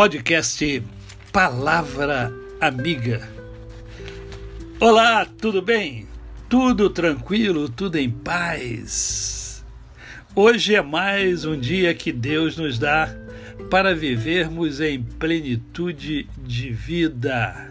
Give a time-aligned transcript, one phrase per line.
[0.00, 0.82] podcast
[1.30, 3.28] Palavra Amiga.
[4.80, 6.06] Olá, tudo bem?
[6.48, 9.62] Tudo tranquilo, tudo em paz.
[10.34, 13.14] Hoje é mais um dia que Deus nos dá
[13.68, 17.70] para vivermos em plenitude de vida.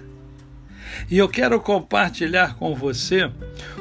[1.10, 3.28] E eu quero compartilhar com você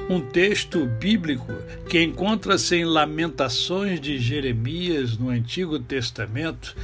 [0.09, 1.53] um texto bíblico
[1.87, 6.75] que encontra-se em Lamentações de Jeremias no Antigo Testamento,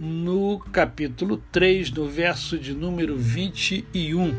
[0.00, 4.34] no capítulo 3, no verso de número 21,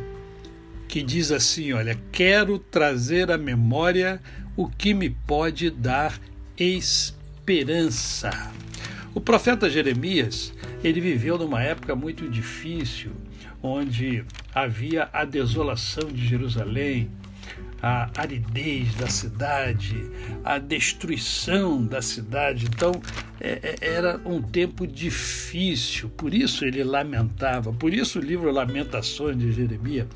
[0.88, 4.22] que diz assim: Olha, quero trazer à memória
[4.56, 6.20] o que me pode dar
[6.58, 8.52] esperança.
[9.14, 13.12] O profeta Jeremias, ele viveu numa época muito difícil,
[13.64, 17.10] onde havia a desolação de Jerusalém,
[17.82, 20.10] a aridez da cidade,
[20.44, 22.66] a destruição da cidade.
[22.66, 22.92] Então,
[23.40, 29.38] é, é, era um tempo difícil, por isso ele lamentava, por isso o livro Lamentações
[29.38, 30.08] de Jeremias.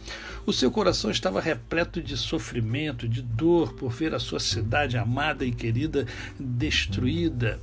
[0.45, 5.45] O seu coração estava repleto de sofrimento, de dor por ver a sua cidade amada
[5.45, 6.07] e querida
[6.39, 7.59] destruída.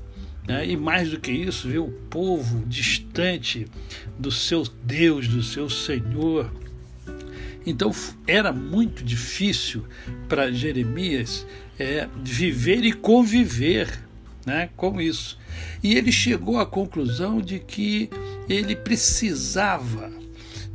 [0.47, 0.69] Né?
[0.69, 3.67] E mais do que isso, ver o povo distante
[4.17, 6.49] do seu Deus, do seu Senhor.
[7.67, 7.91] Então
[8.27, 9.84] era muito difícil
[10.28, 11.45] para Jeremias
[11.78, 14.06] é, viver e conviver
[14.47, 15.36] né, com isso.
[15.83, 18.09] E ele chegou à conclusão de que
[18.48, 20.12] ele precisava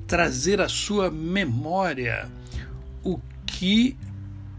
[0.05, 2.29] trazer à sua memória
[3.01, 3.97] o que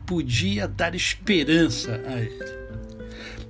[0.06, 2.62] podia dar esperança a ele.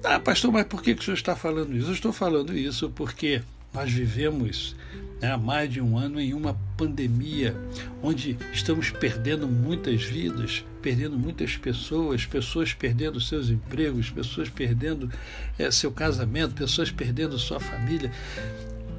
[0.04, 1.88] Ah, pastor, mas por que, que o senhor está falando isso?
[1.88, 3.40] Eu estou falando isso porque
[3.72, 4.76] nós vivemos
[5.20, 7.56] né, há mais de um ano em uma pandemia,
[8.02, 15.10] onde estamos perdendo muitas vidas, perdendo muitas pessoas, pessoas perdendo seus empregos, pessoas perdendo
[15.58, 18.10] é, seu casamento, pessoas perdendo sua família.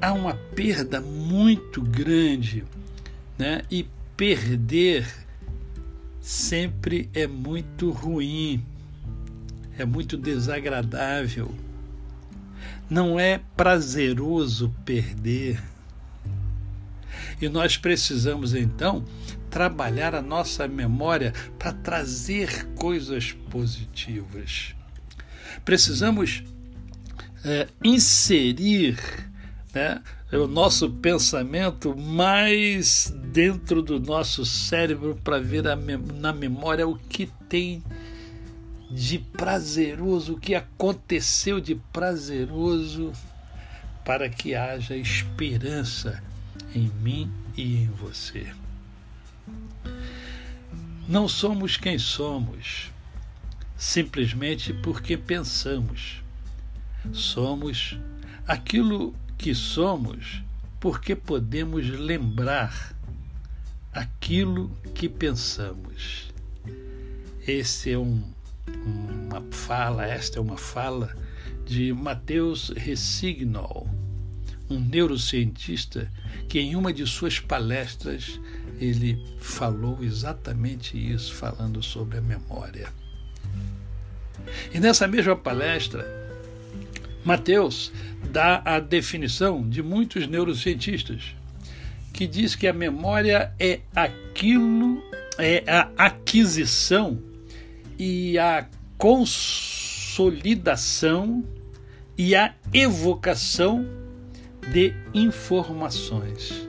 [0.00, 2.64] Há uma perda muito grande,
[3.38, 3.62] né?
[3.70, 3.86] E
[4.16, 5.06] perder
[6.20, 8.64] sempre é muito ruim
[9.78, 11.52] é muito desagradável.
[12.88, 15.62] Não é prazeroso perder.
[17.40, 19.04] E nós precisamos então
[19.50, 24.74] trabalhar a nossa memória para trazer coisas positivas.
[25.64, 26.42] Precisamos
[27.44, 28.98] é, inserir
[29.72, 36.96] né, o nosso pensamento mais dentro do nosso cérebro para ver a, na memória o
[36.96, 37.82] que tem
[38.94, 43.12] de prazeroso, o que aconteceu de prazeroso,
[44.04, 46.22] para que haja esperança
[46.72, 48.46] em mim e em você.
[51.08, 52.92] Não somos quem somos,
[53.76, 56.22] simplesmente porque pensamos.
[57.12, 57.98] Somos
[58.46, 60.40] aquilo que somos
[60.78, 62.94] porque podemos lembrar
[63.92, 66.32] aquilo que pensamos.
[67.46, 68.22] Esse é um
[68.66, 71.14] uma fala, esta é uma fala
[71.64, 73.88] de Mateus Resignol,
[74.68, 76.10] um neurocientista
[76.48, 78.40] que em uma de suas palestras
[78.80, 82.88] ele falou exatamente isso, falando sobre a memória.
[84.72, 86.04] E nessa mesma palestra,
[87.24, 87.92] Mateus
[88.30, 91.34] dá a definição de muitos neurocientistas,
[92.12, 95.02] que diz que a memória é aquilo,
[95.38, 97.20] é a aquisição
[97.98, 98.66] e a
[98.98, 101.44] consolidação
[102.16, 103.86] e a evocação
[104.72, 106.66] de informações.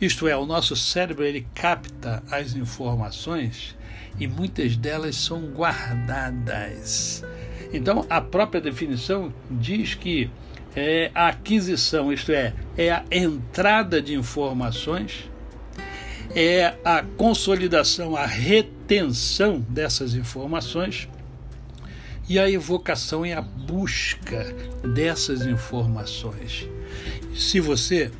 [0.00, 3.76] Isto é, o nosso cérebro ele capta as informações
[4.18, 7.24] e muitas delas são guardadas.
[7.72, 10.28] Então, a própria definição diz que
[10.74, 15.30] é a aquisição, isto é, é a entrada de informações
[16.34, 18.81] é a consolidação, a retenção
[19.68, 21.08] dessas informações
[22.28, 24.44] e a evocação e a busca
[24.94, 26.68] dessas informações.
[27.34, 28.10] Se você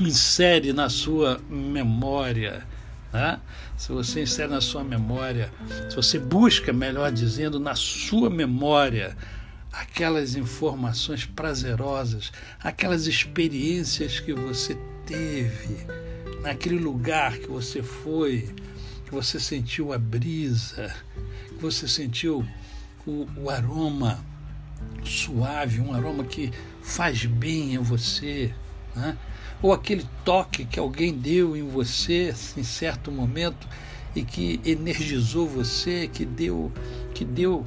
[0.00, 2.64] insere na sua memória,
[3.12, 3.40] né?
[3.76, 5.52] se você insere na sua memória,
[5.90, 9.16] se você busca, melhor dizendo, na sua memória,
[9.72, 15.86] aquelas informações prazerosas, aquelas experiências que você teve,
[16.42, 18.54] naquele lugar que você foi,
[19.08, 20.94] que você sentiu a brisa,
[21.48, 22.44] que você sentiu
[23.06, 24.22] o, o aroma
[25.02, 26.52] suave, um aroma que
[26.82, 28.52] faz bem a você,
[28.94, 29.16] né?
[29.62, 33.66] ou aquele toque que alguém deu em você em certo momento
[34.14, 36.70] e que energizou você, que deu,
[37.14, 37.66] que deu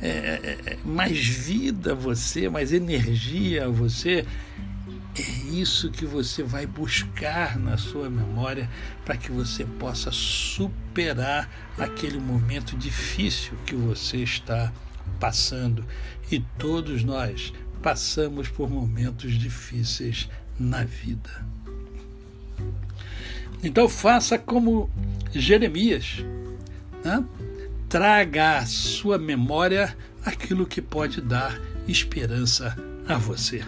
[0.00, 4.24] é, é, é mais vida a você, mais energia a você.
[5.18, 5.22] É
[5.54, 8.68] isso que você vai buscar na sua memória
[9.02, 11.48] para que você possa superar
[11.78, 14.70] aquele momento difícil que você está
[15.18, 15.86] passando.
[16.30, 17.52] E todos nós
[17.82, 20.28] passamos por momentos difíceis
[20.58, 21.46] na vida.
[23.62, 24.90] Então faça como
[25.32, 26.24] Jeremias,
[27.02, 27.24] né?
[27.88, 31.58] traga à sua memória aquilo que pode dar
[31.88, 32.76] esperança
[33.08, 33.64] a você.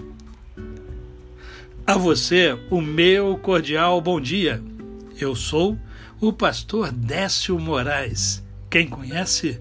[1.88, 4.62] A você, o meu cordial bom dia.
[5.18, 5.78] Eu sou
[6.20, 8.44] o pastor Décio Moraes.
[8.68, 9.58] Quem conhece,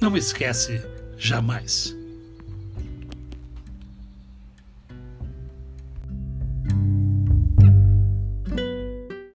[0.00, 0.84] não esquece
[1.16, 1.96] jamais.